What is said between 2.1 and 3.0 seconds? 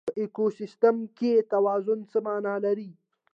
څه مانا لري؟